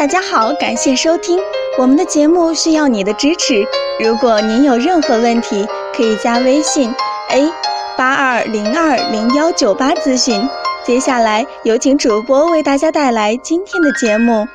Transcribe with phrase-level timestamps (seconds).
[0.00, 1.38] 大家好，感谢收听
[1.78, 3.62] 我们的节目，需要你的支持。
[4.02, 6.90] 如果您有任何问题，可以加微信
[7.28, 7.52] a
[7.98, 10.40] 八二零二零幺九八咨询。
[10.86, 14.48] 接下来有请主播为大家带来今天的节目。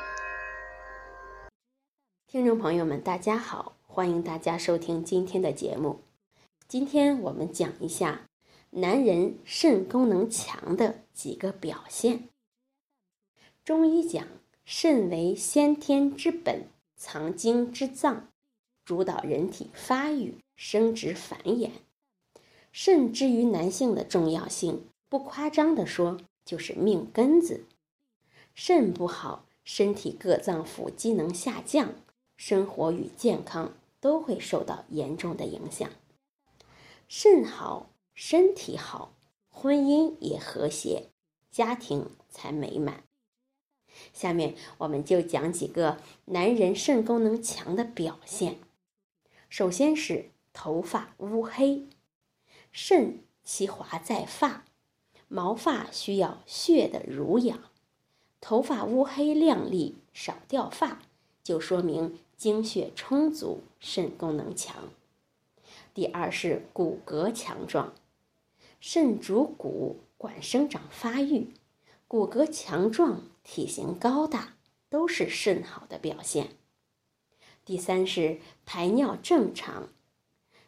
[2.26, 6.00] 听众朋友们，大家好，欢迎大家收听今天的节目。
[6.68, 8.22] 今天我们讲一下
[8.72, 12.30] 男人肾功能强的几个表现。
[13.64, 14.26] 中医讲。
[14.68, 18.30] 肾为先天之本，藏精之脏，
[18.84, 21.70] 主导人体发育、生殖、繁衍。
[22.72, 27.66] 肾之于男性的重要性，不夸张地说，就是命根子。
[28.56, 31.94] 肾不好，身体各脏腑机能下降，
[32.36, 35.88] 生活与健康都会受到严重的影响。
[37.08, 39.14] 肾好，身体好，
[39.48, 41.10] 婚姻也和谐，
[41.52, 43.04] 家庭才美满。
[44.14, 48.58] 下面我们就讲几个男人肾功能强的表现。
[49.50, 51.86] 首先是头发乌黑，
[52.72, 54.66] 肾其华在发，
[55.28, 57.60] 毛发需要血的濡养，
[58.42, 61.02] 头发乌黑亮丽，少掉发，
[61.44, 64.90] 就说明精血充足，肾功能强。
[65.94, 67.94] 第二是骨骼强壮，
[68.80, 71.50] 肾主骨，管生长发育。
[72.08, 74.58] 骨骼强壮、体型高大，
[74.90, 76.50] 都是肾好的表现。
[77.66, 79.90] 第三是排尿正常，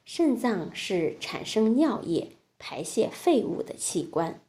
[0.04, 4.42] 肾脏是产生尿液、排泄废物的器官，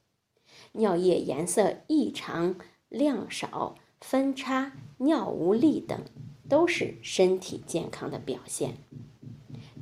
[0.72, 2.56] 尿液颜色异常、
[2.89, 6.00] 量少、分叉、尿无力等，
[6.48, 8.78] 都是身体健康的表现。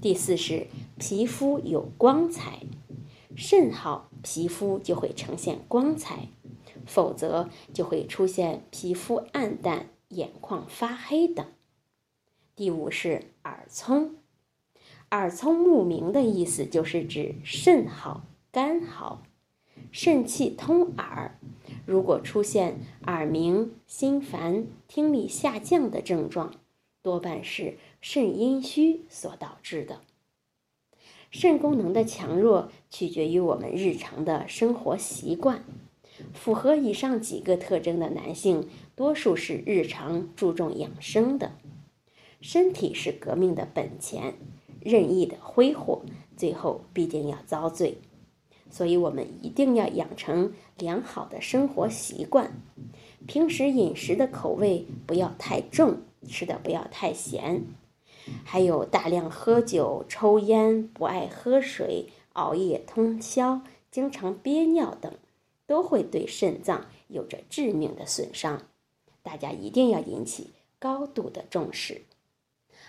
[0.02, 0.66] 第四是
[0.98, 2.64] 皮肤有光彩，
[3.36, 6.30] 肾好，皮肤就会呈现光彩。
[6.86, 11.44] 否则就会出现皮肤暗淡、眼眶发黑等。
[12.54, 14.14] 第五是耳聪，
[15.10, 19.22] 耳聪目明的意思就是指肾好、肝好，
[19.92, 21.38] 肾气通耳。
[21.84, 26.54] 如果出现耳鸣、心烦、听力下降的症状，
[27.02, 30.00] 多半是肾阴虚所导致的。
[31.30, 35.62] 肾功能的强弱取决于我们日常的生活习惯。
[36.36, 41.52] 符合以上几个特征的男性，多数是日常注重养生的。
[42.40, 44.34] 身体是革命的本钱，
[44.80, 46.02] 任意的挥霍，
[46.36, 47.98] 最后必定要遭罪。
[48.70, 52.52] 所以，我们一定要养成良好的生活习惯。
[53.26, 57.62] 平时饮食的口味不要太重，吃的不要太咸，
[58.44, 65.12] 还有大量喝酒、抽烟、不爱喝水、熬夜通宵、经常憋尿等。
[65.66, 68.62] 都会对肾脏有着致命的损伤，
[69.22, 72.02] 大家一定要引起高度的重视。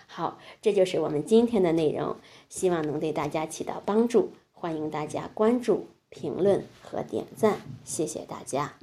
[0.06, 2.16] 好，这就是我们今天的内容，
[2.48, 4.32] 希望能对大家起到帮助。
[4.52, 8.78] 欢迎大家关注、评论和点赞，谢谢大家。